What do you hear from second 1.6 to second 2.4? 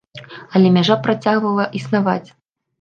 існаваць.